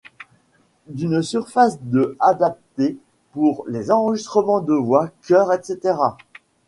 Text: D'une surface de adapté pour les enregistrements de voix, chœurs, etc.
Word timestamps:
D'une 0.87 1.21
surface 1.21 1.77
de 1.79 2.17
adapté 2.19 2.97
pour 3.33 3.65
les 3.67 3.91
enregistrements 3.91 4.59
de 4.59 4.73
voix, 4.73 5.11
chœurs, 5.27 5.53
etc. 5.53 5.93